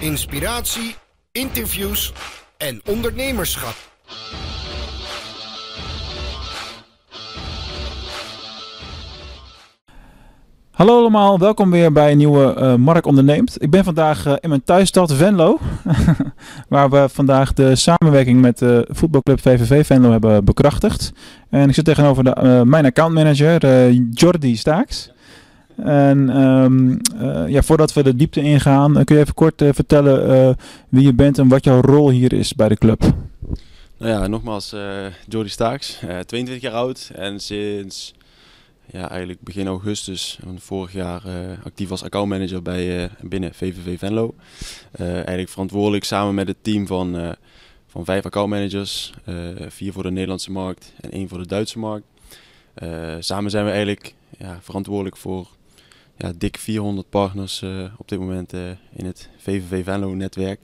[0.00, 0.94] inspiratie,
[1.32, 2.12] interviews
[2.56, 3.74] en ondernemerschap.
[10.70, 13.62] Hallo allemaal, welkom weer bij een nieuwe uh, Mark Onderneemt.
[13.62, 15.58] Ik ben vandaag uh, in mijn thuisstad Venlo,
[16.68, 21.12] waar we vandaag de samenwerking met de voetbalclub VVV Venlo hebben bekrachtigd.
[21.50, 25.10] En ik zit tegenover de, mijn accountmanager Jordi Staaks.
[25.84, 27.00] En um,
[27.46, 30.56] ja, voordat we de diepte ingaan, kun je even kort vertellen
[30.88, 33.02] wie je bent en wat jouw rol hier is bij de club?
[33.96, 34.74] Nou ja, nogmaals,
[35.28, 38.14] Jordi Staaks, 22 jaar oud en sinds
[38.92, 41.22] ja, eigenlijk begin augustus van vorig jaar
[41.64, 44.34] actief als accountmanager bij, binnen VVV Venlo.
[44.98, 47.36] Eigenlijk verantwoordelijk samen met het team van,
[47.86, 49.12] van vijf accountmanagers,
[49.68, 52.06] vier voor de Nederlandse markt en één voor de Duitse markt.
[53.18, 55.48] samen zijn we eigenlijk ja, verantwoordelijk voor
[56.20, 57.62] ja, dik 400 partners
[57.96, 58.52] op dit moment
[58.92, 60.60] in het VVV Venlo netwerk.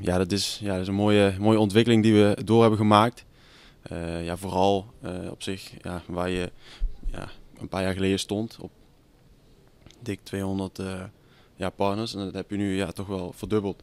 [0.00, 3.24] ja, dat is, ja, dat is een mooie, mooie ontwikkeling die we door hebben gemaakt.
[4.22, 4.86] ja, vooral
[5.30, 6.52] op zich ja, waar je
[7.12, 7.28] ja,
[7.58, 8.70] een paar jaar geleden stond op
[10.02, 11.02] dik 200 uh, eh,
[11.54, 12.14] ja, partners.
[12.14, 13.82] En dat heb je nu ja, toch wel verdubbeld.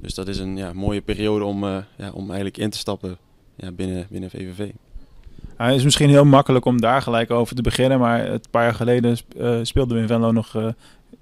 [0.00, 3.18] Dus dat is een ja, mooie periode om, ja, om eigenlijk in te stappen
[3.56, 4.70] ja, binnen, binnen VVV.
[5.56, 8.74] Het is misschien heel makkelijk om daar gelijk over te beginnen, maar een paar jaar
[8.74, 10.66] geleden uh, speelden we in Venlo nog uh,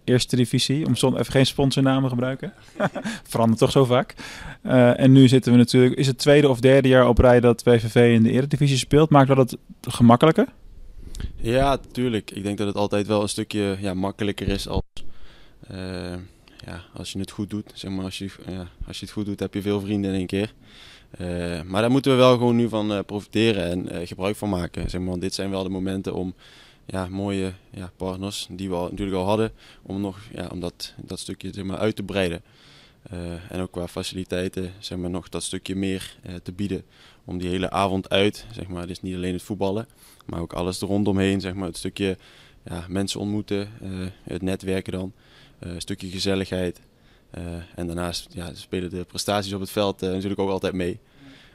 [0.05, 0.87] eerste divisie.
[0.87, 2.53] Om even geen sponsornamen gebruiken.
[3.29, 4.15] Verandert toch zo vaak.
[4.63, 7.63] Uh, en nu zitten we natuurlijk, is het tweede of derde jaar op rij dat
[7.63, 9.11] VVV in de eredivisie speelt.
[9.11, 10.47] Maakt dat het gemakkelijker?
[11.37, 12.31] Ja, tuurlijk.
[12.31, 14.83] Ik denk dat het altijd wel een stukje ja, makkelijker is als,
[16.67, 17.73] ja, als je het goed doet.
[17.75, 18.31] Zeg maar, als, je,
[18.87, 20.53] als je het goed doet, heb je veel vrienden in één keer.
[21.19, 24.91] Uh, maar daar moeten we wel gewoon nu van uh, profiteren en gebruik van maken.
[24.91, 26.35] Zeg maar, dit zijn wel de momenten om
[26.87, 29.53] ja, mooie ja, partners, die we al, natuurlijk al hadden,
[29.83, 32.43] om, nog, ja, om dat, dat stukje zeg maar, uit te breiden.
[33.49, 36.83] en ook qua faciliteiten zeg maar, nog dat stukje meer te bieden.
[37.25, 39.87] Om die hele avond uit, zeg maar, het is niet alleen het voetballen,
[40.27, 42.17] maar ook alles er rondomheen, zeg maar, het stukje
[42.65, 43.69] ja, mensen ontmoeten,
[44.23, 45.13] het netwerken dan,
[45.59, 46.81] een stukje gezelligheid.
[47.39, 51.01] Uh, en daarnaast ja, spelen de prestaties op het veld natuurlijk ook altijd mee.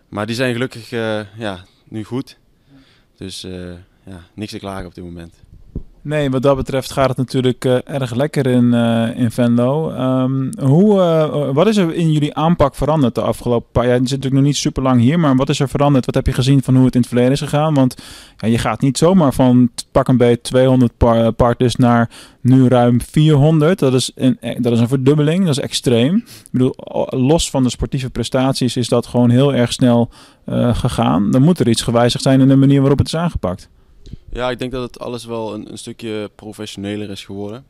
[0.10, 0.90] Maar die zijn gelukkig
[1.38, 2.38] ja, nu goed.
[3.16, 3.42] Dus
[4.04, 5.36] ja, niks te klagen op dit moment.
[6.06, 9.92] Nee, wat dat betreft gaat het natuurlijk uh, erg lekker in, uh, in Venlo.
[9.92, 13.94] Um, hoe, uh, wat is er in jullie aanpak veranderd de afgelopen paar jaar?
[13.94, 16.06] Je zit natuurlijk nog niet super lang hier, maar wat is er veranderd?
[16.06, 17.74] Wat heb je gezien van hoe het in het verleden is gegaan?
[17.74, 17.96] Want
[18.38, 22.10] ja, je gaat niet zomaar van pak een beetje 200 par partners naar
[22.42, 23.80] nu ruim 400.
[23.80, 26.16] Dat is, een, dat is een verdubbeling, dat is extreem.
[26.16, 26.76] Ik bedoel,
[27.10, 30.10] los van de sportieve prestaties is dat gewoon heel erg snel
[30.72, 31.32] gegaan.
[31.32, 33.70] Dan moet er iets gewijzigd zijn in de manier waarop het is aangepakt.
[34.36, 37.66] Ja, ik denk dat het alles wel een, een stukje professioneler is geworden.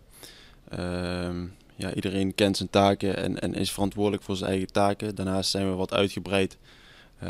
[0.80, 1.42] Uh,
[1.76, 5.16] ja, iedereen kent zijn taken en, en is verantwoordelijk voor zijn eigen taken.
[5.16, 6.58] Daarnaast zijn we wat uitgebreid
[7.24, 7.30] uh,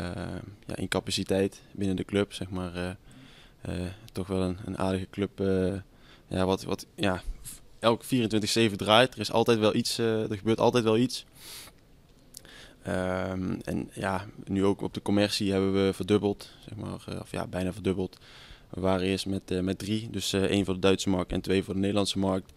[0.66, 2.32] ja, in capaciteit binnen de club.
[2.32, 2.90] Zeg maar, uh,
[3.68, 5.38] uh, toch wel een, een aardige club.
[6.28, 7.22] ja, wat, wat ja,
[7.78, 8.04] elke
[8.72, 9.14] 24-7 draait.
[9.14, 11.24] Er is altijd wel iets, er gebeurt altijd wel iets.
[12.82, 17.46] Ehm, en ja, nu ook op de commercie hebben we verdubbeld, zeg maar, of ja,
[17.46, 18.18] bijna verdubbeld.
[18.70, 21.40] We waren eerst met, uh, met drie, dus uh, één voor de Duitse markt en
[21.40, 22.52] twee voor de Nederlandse markt.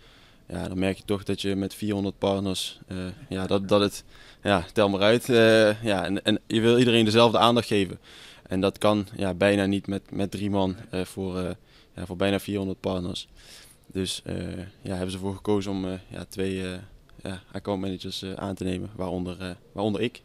[0.47, 2.97] Ja, dan merk je toch dat je met 400 partners, uh,
[3.29, 4.03] ja, dat, dat het,
[4.43, 5.25] ja, tel maar uit.
[5.81, 7.99] ja, en, en je wil iedereen dezelfde aandacht geven.
[8.47, 11.55] En dat kan ja, bijna niet met, met drie man voor,
[11.95, 13.27] voor bijna 400 partners.
[13.87, 14.21] Dus
[14.81, 16.63] ja, hebben ze ervoor gekozen om ja, twee
[17.51, 20.21] accountmanagers aan te nemen, waaronder, waaronder ik.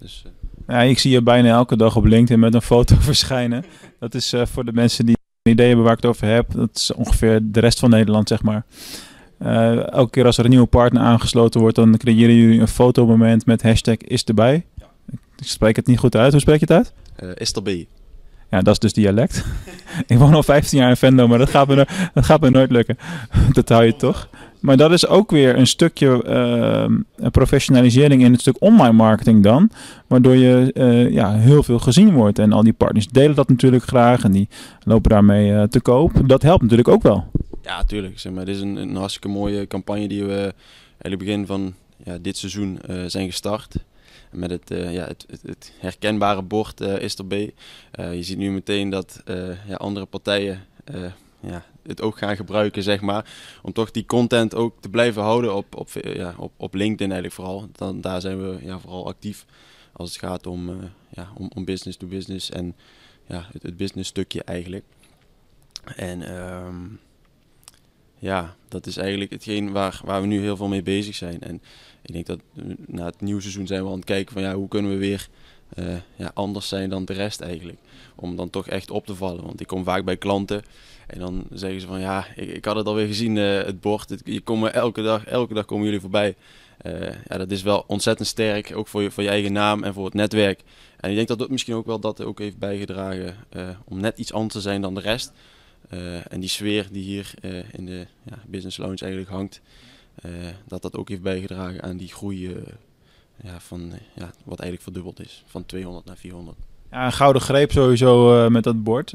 [0.00, 0.24] Dus,
[0.66, 3.64] ja, ik zie je bijna elke dag op LinkedIn met een foto verschijnen.
[3.98, 6.52] Dat is uh, voor de mensen die een idee hebben waar ik het over heb.
[6.52, 8.64] Dat is ongeveer de rest van Nederland, zeg maar.
[9.38, 13.46] Uh, elke keer als er een nieuwe partner aangesloten wordt, dan creëren jullie een fotomoment
[13.46, 14.64] met hashtag is erbij.
[15.36, 16.32] Ik spreek het niet goed uit.
[16.32, 16.92] Hoe spreek je het uit?
[17.22, 17.86] Uh, is erbij.
[18.50, 19.44] Ja, dat is dus dialect.
[20.06, 22.70] ik woon al 15 jaar in Venlo, maar dat gaat me, dat gaat me nooit
[22.70, 22.98] lukken.
[23.52, 24.28] dat hou je toch?
[24.64, 29.70] Maar dat is ook weer een stukje uh, professionalisering in het stuk online marketing dan.
[30.06, 32.38] Waardoor je uh, ja, heel veel gezien wordt.
[32.38, 34.48] En al die partners delen dat natuurlijk graag en die
[34.84, 36.28] lopen daarmee uh, te koop.
[36.28, 37.30] Dat helpt natuurlijk ook wel.
[37.62, 38.18] Ja, tuurlijk.
[38.18, 40.54] Zeg maar, dit is een, een hartstikke mooie campagne die we
[40.98, 41.74] het begin van
[42.04, 43.74] ja, dit seizoen zijn gestart
[44.34, 47.54] met het, uh, ja, het, het, herkenbare bord uh, is erbij.
[48.00, 49.22] Uh, je ziet nu meteen dat
[49.66, 50.66] ja, andere partijen
[51.40, 53.34] ja, het ook gaan gebruiken, zeg maar.
[53.62, 57.34] Om toch die content ook te blijven houden op, op, ja, op, op LinkedIn eigenlijk
[57.34, 57.68] vooral.
[57.72, 59.44] Dan, daar zijn we ja, vooral actief
[59.92, 62.76] als het gaat om, ja, om, om business to business en
[63.26, 64.84] ja, het, het business stukje eigenlijk.
[65.96, 67.00] En um,
[68.24, 71.40] ja, dat is eigenlijk hetgeen waar, waar we nu heel veel mee bezig zijn.
[71.40, 71.62] En
[72.02, 72.40] ik denk dat
[72.86, 75.28] na het nieuwe seizoen zijn we aan het kijken van ja, hoe kunnen we weer
[76.16, 77.78] ja, anders zijn dan de rest eigenlijk.
[78.14, 79.44] Om dan toch echt op te vallen.
[79.44, 80.62] Want ik kom vaak bij klanten
[81.06, 84.14] en dan zeggen ze van ja, ik, ik had het alweer gezien, het bord.
[84.24, 86.36] Je komen elke dag, elke dag komen jullie voorbij.
[87.28, 90.04] ja, dat is wel ontzettend sterk, ook voor je, voor je eigen naam en voor
[90.04, 90.62] het netwerk.
[91.00, 93.36] En ik denk dat dat misschien ook wel dat ook heeft bijgedragen
[93.84, 95.32] om net iets anders te zijn dan de rest.
[95.90, 99.60] Uh, en die sfeer die hier uh, in de ja, Business Lounge eigenlijk hangt,
[100.66, 102.56] dat dat ook heeft bijgedragen aan die groei
[103.42, 106.56] ja, van ja, wat eigenlijk verdubbeld is, van 200 naar 400.
[106.90, 109.14] Ja, een gouden greep sowieso met dat bord.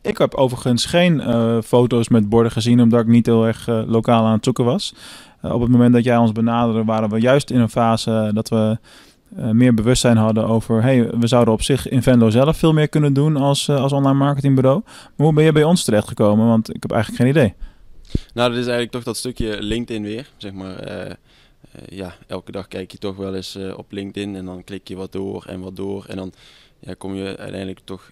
[0.00, 1.22] ik heb overigens geen
[1.62, 4.94] foto's met borden gezien, omdat ik niet heel erg lokaal aan het zoeken was.
[5.42, 8.78] op het moment dat jij ons benaderde, waren we juist in een fase dat we
[9.38, 10.82] uh, meer bewustzijn hadden over...
[10.82, 13.92] hey, we zouden op zich in Venlo zelf veel meer kunnen doen als, uh, als
[13.92, 14.82] online marketingbureau.
[14.84, 16.46] Maar hoe ben je bij ons terechtgekomen?
[16.46, 17.54] Want ik heb eigenlijk geen idee.
[18.34, 20.30] Nou, dat is eigenlijk toch dat stukje LinkedIn weer.
[20.36, 21.12] Zeg maar, uh,
[21.88, 25.12] ja, elke dag kijk je toch wel eens op LinkedIn en dan klik je wat
[25.12, 26.04] door en wat door.
[26.08, 26.32] En dan
[26.78, 28.10] ja, kom je uiteindelijk toch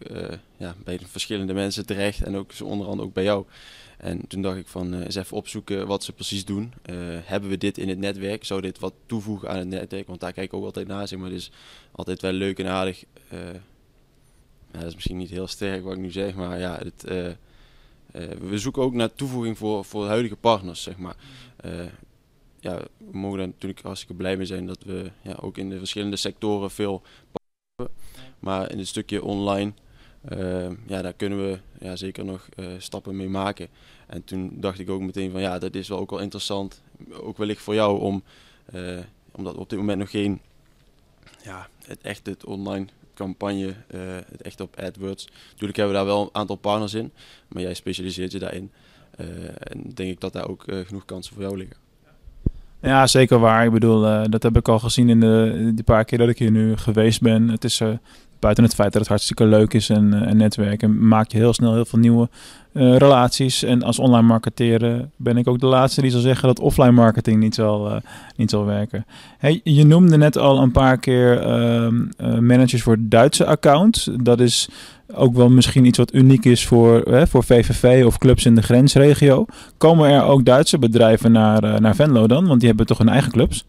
[0.57, 3.45] ja, bij verschillende mensen terecht en ook onder andere ook bij jou.
[4.03, 6.73] En toen dacht ik van uh, eens even opzoeken wat ze precies doen.
[6.91, 8.45] Uh, hebben we dit in het netwerk?
[8.45, 10.07] Zou dit wat toevoegen aan het netwerk?
[10.07, 11.09] Want daar kijk ik ook altijd naar.
[11.09, 11.51] Zeg maar is
[11.93, 13.05] altijd wel leuk en aardig.
[13.31, 16.83] Ja, dat is misschien niet heel sterk wat ik nu zeg, maar ja,
[18.41, 21.17] we zoeken ook naar toevoeging voor, voor huidige partners, zeg maar.
[22.61, 25.79] ja, we mogen er natuurlijk hartstikke blij mee zijn dat we ja, ook in de
[25.79, 27.03] verschillende sectoren veel
[27.75, 27.95] hebben.
[28.39, 29.73] Maar in het stukje online
[30.31, 33.69] uh, ja, daar kunnen we ja, zeker nog uh, stappen mee maken.
[34.07, 36.83] En toen dacht ik ook meteen van ja, dat is wel ook wel interessant.
[37.11, 38.23] Ook wellicht voor jou om,
[38.75, 38.99] uh,
[39.33, 40.41] omdat op dit moment nog geen,
[41.45, 43.75] ja, het echt het online campagne,
[44.31, 45.29] het echt op AdWords.
[45.51, 47.13] Natuurlijk hebben we daar wel een aantal partners in,
[47.49, 48.71] maar jij specialiseert je daarin.
[49.59, 51.77] en denk ik dat daar ook genoeg kansen voor jou liggen.
[52.81, 53.65] Ja, zeker waar.
[53.65, 55.21] Ik bedoel, dat heb ik al gezien in
[55.77, 57.49] de, paar keer dat ik hier nu geweest ben.
[57.49, 57.83] Het is
[58.43, 61.75] buiten het feit dat het hartstikke leuk is en, en netwerken, maak je heel snel
[61.75, 62.29] heel veel nieuwe
[62.73, 63.63] uh, relaties.
[63.63, 67.41] En als online marketeer ben ik ook de laatste die zal zeggen dat offline marketing
[67.41, 68.01] niet zal,
[68.37, 69.07] niet zal werken.
[69.39, 72.05] Hey, je noemde net al een paar keer ehm,
[72.47, 74.09] managers voor Duitse account.
[74.25, 74.69] Dat is
[75.15, 79.45] ook wel misschien iets wat uniek is voor, voor VVV of clubs in de grensregio.
[79.79, 82.47] Komen er ook Duitse bedrijven naar, naar Venlo dan?
[82.47, 83.65] Want die hebben toch hun eigen clubs?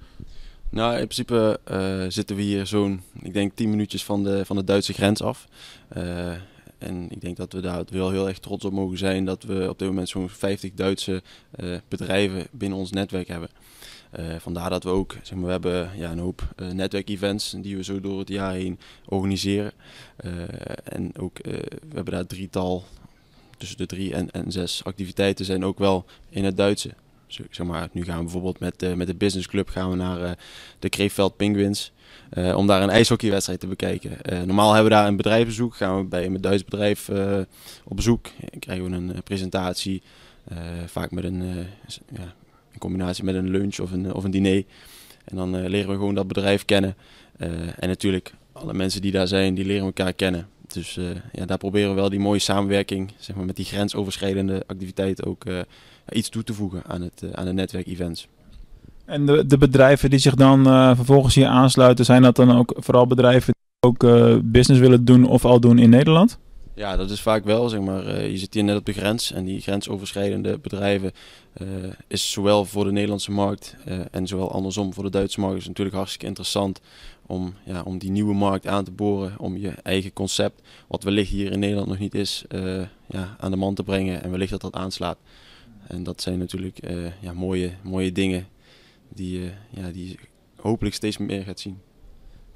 [0.74, 4.56] Nou, in principe uh, zitten we hier zo'n, ik denk, 10 minuutjes van de, van
[4.56, 5.48] de Duitse grens af.
[5.98, 6.32] Uh,
[6.78, 9.70] en ik denk dat we daar wel heel erg trots op mogen zijn dat we
[9.70, 11.22] op dit moment zo'n 50 Duitse
[11.60, 13.50] uh, bedrijven binnen ons netwerk hebben.
[14.40, 18.00] vandaar dat we ook, zeg maar, we hebben ja, een hoop netwerkevents die we zo
[18.00, 19.72] door het jaar heen organiseren.
[20.84, 22.84] en ook, we hebben daar drietal,
[23.58, 26.94] tussen de drie en, en zes activiteiten zijn ook wel in het Duitse
[27.50, 30.32] zeg maar, nu gaan we bijvoorbeeld met, uh, met de businessclub gaan we naar uh,
[30.80, 31.92] de Kreefveld Penguins.
[32.34, 34.18] Uh, om daar een ijshockeywedstrijd te bekijken.
[34.46, 35.76] normaal hebben we daar een bedrijfsbezoek.
[35.76, 37.10] Gaan we bij een Duits bedrijf
[37.84, 38.28] op bezoek.
[38.60, 40.02] krijgen we een presentatie.
[40.86, 41.44] vaak met een,
[42.14, 42.34] ja,
[42.72, 44.64] in combinatie met een lunch of een, of een diner.
[45.26, 46.96] En dan leren we gewoon dat bedrijf kennen.
[47.80, 50.48] en natuurlijk, alle mensen die daar zijn, die leren elkaar kennen.
[50.74, 51.00] Dus
[51.32, 55.44] ja, daar proberen we wel die mooie samenwerking zeg maar, met die grensoverschrijdende activiteiten ook
[56.10, 58.28] iets toe te voegen aan het, uh, aan de netwerkevents.
[59.06, 60.64] En de, de bedrijven die zich dan
[60.96, 64.00] vervolgens hier aansluiten, zijn dat dan ook vooral bedrijven die ook
[64.52, 66.40] business willen doen of al doen in Nederland?
[66.76, 68.22] Ja, dat is vaak wel, zeg maar.
[68.22, 71.12] je zit hier net op de grens en die grensoverschrijdende bedrijven
[72.08, 73.76] is zowel voor de Nederlandse markt
[74.12, 76.80] en zowel andersom voor de Duitse markt is natuurlijk hartstikke interessant
[77.26, 81.32] om, ja, om die nieuwe markt aan te boren, om je eigen concept, wat wellicht
[81.32, 82.44] hier in Nederland nog niet is,
[83.08, 85.18] ja, aan de man te brengen en wellicht dat dat aanslaat.
[85.88, 86.80] En dat zijn natuurlijk
[87.20, 88.48] ja, mooie, mooie dingen
[89.10, 90.20] die, ja, die
[90.56, 91.82] hopelijk steeds meer gaat zien.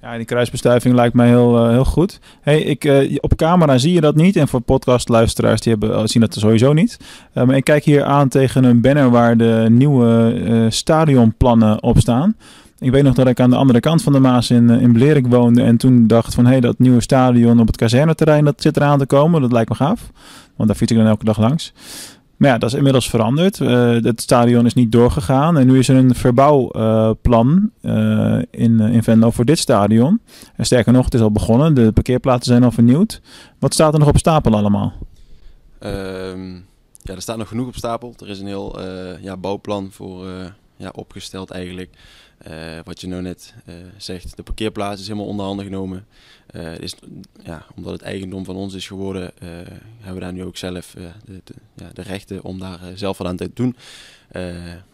[0.01, 2.19] Ja, die kruisbestuiving lijkt mij heel, uh, heel goed.
[2.41, 4.35] Hey, ik, op camera zie je dat niet.
[4.35, 6.99] En voor podcastluisteraars die hebben, zien dat sowieso niet.
[7.33, 12.35] maar ik kijk hier aan tegen een banner waar de nieuwe stadionplannen op staan.
[12.79, 15.27] Ik weet nog dat ik aan de andere kant van de Maas in, in Blerik
[15.27, 15.63] woonde.
[15.63, 18.99] En toen dacht van, hé, hey, dat nieuwe stadion op het kazerneterrein, dat zit eraan
[18.99, 19.41] te komen.
[19.41, 20.11] Dat lijkt me gaaf.
[20.55, 21.73] Want daar fiets ik dan elke dag langs.
[22.37, 23.59] Maar ja, dat is inmiddels veranderd.
[23.59, 25.57] Uh, het stadion is niet doorgegaan.
[25.57, 30.21] En nu is er een verbouwplan uh, in, in Venlo voor dit stadion.
[30.55, 31.73] En sterker nog, het is al begonnen.
[31.73, 33.21] De parkeerplaatsen zijn al vernieuwd.
[33.59, 34.93] Wat staat er nog op stapel allemaal?
[35.79, 36.65] Um,
[37.01, 38.13] ja, er staat nog genoeg op stapel.
[38.19, 38.79] Er is een heel
[39.21, 40.25] ja, bouwplan voor
[40.77, 41.89] ja, opgesteld eigenlijk.
[42.83, 43.53] wat je nou net
[43.97, 46.05] zegt, de parkeerplaats is helemaal onder handen genomen.
[46.79, 46.95] is,
[47.43, 49.31] ja, omdat het eigendom van ons is geworden,
[49.99, 50.93] hebben we daar nu ook zelf
[51.25, 53.75] de, de, ja, de, rechten om daar zelf wat aan te doen.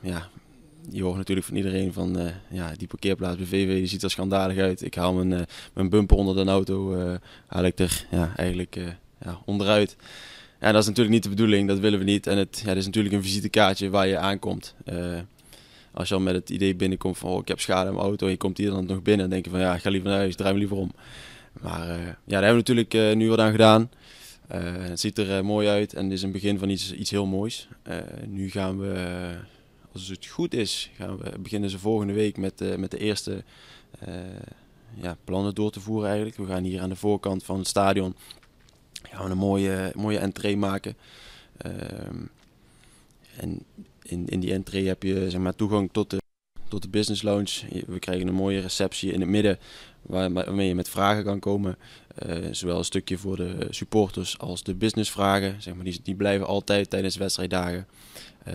[0.02, 0.30] ja,
[0.90, 4.58] je hoort natuurlijk van iedereen van ja, die parkeerplaats bij VV die ziet er schandalig
[4.58, 4.82] uit.
[4.82, 7.14] Ik haal mijn, mijn bumper onder de auto, uh,
[7.48, 8.78] haal ik er ja, eigenlijk
[9.24, 9.96] ja, onderuit.
[10.62, 12.28] Ja, dat is natuurlijk niet de bedoeling, dat willen we niet.
[12.28, 14.76] En het, ja, het is natuurlijk een visitekaartje waar je aankomt.
[15.94, 18.26] Als je al met het idee binnenkomt van oh, ik heb schade aan mijn auto
[18.26, 20.18] en je komt hier dan nog binnen, dan denk je van ja, ga liever naar
[20.18, 20.92] huis, draai me liever om.
[21.62, 23.92] Maar ja, daar hebben we natuurlijk nu wat aan gedaan.
[24.48, 27.68] het ziet er mooi uit en het is een begin van iets, iets heel moois.
[28.28, 29.32] nu gaan we
[29.92, 33.44] als het goed is, gaan we, beginnen ze volgende week met, met de eerste
[34.94, 36.38] ja, plannen door te voeren eigenlijk.
[36.38, 38.16] We gaan hier aan de voorkant van het stadion
[39.14, 40.96] gaan we een mooie, mooie entree maken.
[43.38, 43.64] En
[44.04, 46.22] in, in die entree heb je zeg maar, toegang tot de,
[46.68, 47.84] tot de business lounge.
[47.88, 49.60] We krijgen een mooie receptie in het midden
[50.02, 51.78] waarmee je met vragen kan komen.
[52.28, 55.62] Uh, zowel een stukje voor de supporters als de businessvragen.
[55.62, 57.88] Zeg maar, die, die blijven altijd tijdens wedstrijddagen.
[58.48, 58.54] Uh,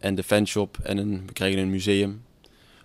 [0.00, 2.22] en de fanshop en een, we krijgen een museum.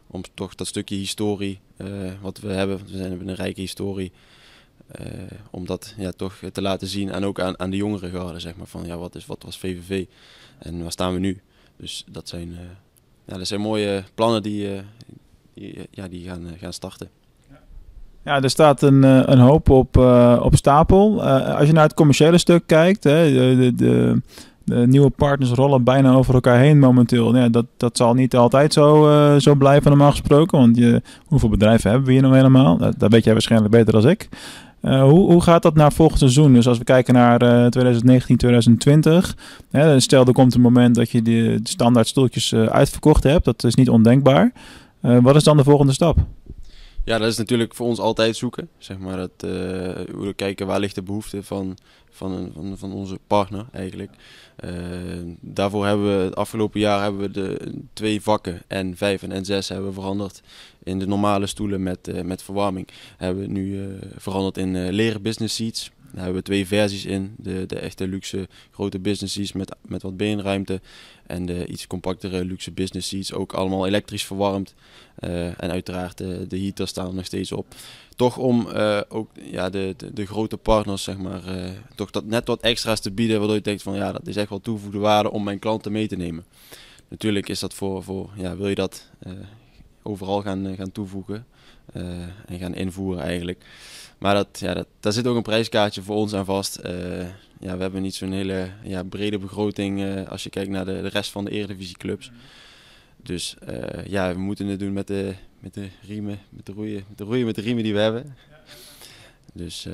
[0.07, 4.11] Om toch dat stukje historie uh, wat we hebben, we hebben een rijke historie,
[4.99, 5.07] uh,
[5.49, 7.11] om dat ja, toch te laten zien.
[7.11, 9.57] En ook aan, aan de jongeren garde, zeg maar, van ja, wat, is, wat was
[9.57, 10.05] VVV
[10.57, 11.41] en waar staan we nu?
[11.77, 12.57] Dus dat zijn, uh,
[13.25, 14.69] ja, dat zijn mooie plannen die,
[15.53, 17.09] die, ja, die gaan, gaan starten.
[18.23, 19.97] Ja, er staat een, een hoop op,
[20.41, 21.23] op stapel.
[21.23, 24.21] als je naar het commerciële stuk kijkt, hè, de, de,
[24.65, 27.35] de nieuwe partners rollen bijna over elkaar heen momenteel.
[27.35, 30.59] Ja, dat, dat zal niet altijd zo, zo blijven normaal gesproken.
[30.59, 32.77] Want je, hoeveel bedrijven hebben we hier nog helemaal?
[32.77, 34.29] Dat, dat weet jij waarschijnlijk beter dan ik.
[34.85, 36.53] Uh, hoe, hoe gaat dat naar volgend seizoen?
[36.53, 39.35] Dus als we kijken naar uh, 2019, 2020.
[39.71, 43.45] Hè, stel er komt een moment dat je de, standaard stoeltjes uh, uitverkocht hebt.
[43.45, 44.51] Dat is niet ondenkbaar.
[45.01, 46.17] wat is dan de volgende stap?
[47.05, 48.69] Ja, dat is natuurlijk voor ons altijd zoeken.
[48.77, 51.77] Zeg maar dat, we kijken waar ligt de behoefte van,
[52.09, 54.11] van, van, van onze partner eigenlijk.
[54.65, 54.71] Uh,
[55.39, 59.85] daarvoor hebben we het afgelopen jaar hebben we de twee vakken N5 en N6 hebben
[59.85, 60.41] we veranderd
[60.83, 62.87] in de normale stoelen met, uh, met verwarming.
[63.17, 65.91] Hebben we nu veranderd in leren business seats.
[66.15, 67.35] Daar hebben we twee versies in.
[67.37, 70.81] De, de echte luxe grote business seats met, met wat beenruimte.
[71.27, 74.73] En de iets compactere luxe business seats ook allemaal elektrisch verwarmd.
[75.15, 77.75] en uiteraard de, de heaters staan er nog steeds op
[78.15, 81.41] toch om uh, ook ja, de, de, de, grote partners, zeg maar,
[81.95, 84.49] toch dat net wat extra's te bieden, waardoor je denkt van ja, dat is echt
[84.49, 86.45] wel toegevoegde waarde om mijn klanten mee te nemen.
[87.07, 89.09] Natuurlijk is dat voor, voor ja, wil je dat
[90.03, 91.45] overal gaan, gaan toevoegen
[92.45, 93.65] en gaan invoeren eigenlijk.
[94.17, 96.79] Maar dat, ja, dat, daar zit ook een prijskaartje voor ons aan vast.
[97.59, 101.07] ja, we hebben niet zo'n hele ja, brede begroting als je kijkt naar de, de
[101.07, 102.31] rest van de eredivisieclubs.
[103.23, 103.55] Dus
[104.05, 107.23] ja, we moeten het doen met de, met de riemen, met de roeien, met de
[107.23, 108.35] roeien met de riemen die we hebben.
[109.53, 109.87] Dus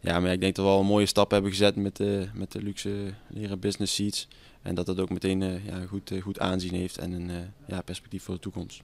[0.00, 2.52] ja, maar ik denk dat we al een mooie stap hebben gezet met de, met
[2.52, 4.28] de luxe leren business seats.
[4.62, 7.30] En dat dat ook meteen ja, goed, goed aanzien heeft en een
[7.66, 8.82] ja, perspectief voor de toekomst.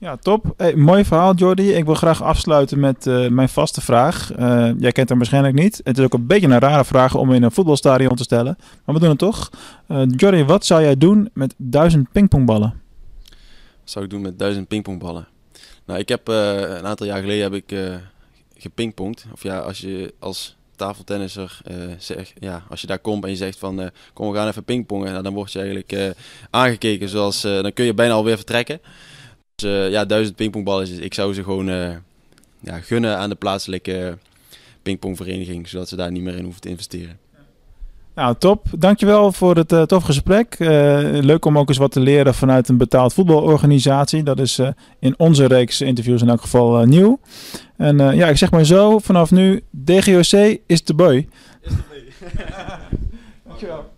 [0.00, 0.54] Ja, top.
[0.56, 1.72] Hey, mooi verhaal, Jordi.
[1.72, 4.32] Ik wil graag afsluiten met mijn vaste vraag.
[4.78, 5.80] jij kent hem waarschijnlijk niet.
[5.84, 8.58] Het is ook een beetje een rare vraag om in een voetbalstadion te stellen.
[8.84, 9.50] Maar we doen het toch.
[10.16, 12.80] Jordi, wat zou jij doen met duizend pingpongballen?
[13.80, 15.28] Wat zou ik doen met duizend pingpongballen?
[15.88, 17.94] Nou, ik heb uh, een aantal jaar geleden heb ik uh,
[18.56, 19.26] gepingpongd.
[19.32, 23.36] Of ja, als je als tafeltennisser uh, zegt, ja, als je daar komt en je
[23.36, 26.14] zegt van kom we gaan even pingpongen, nou, dan word je eigenlijk
[26.50, 28.80] aangekeken zoals, dan kun je bijna alweer vertrekken.
[29.58, 31.66] Dus ja, duizend pingpongballen, is, ik zou ze gewoon
[32.60, 34.18] ja, gunnen aan de plaatselijke
[34.82, 37.18] pingpongvereniging, zodat ze daar niet meer in hoeven te investeren.
[38.18, 38.66] Nou, top.
[38.78, 40.58] Dankjewel voor het uh, tof gesprek.
[40.58, 40.68] Uh,
[41.20, 44.22] leuk om ook eens wat te leren vanuit een betaald voetbalorganisatie.
[44.22, 47.20] Dat is uh, in onze reeks interviews in elk geval nieuw.
[47.76, 51.28] En ja, ik zeg maar zo, vanaf nu, DGOC is de boy.
[51.60, 52.04] Is de boy.
[53.46, 53.96] Dankjewel.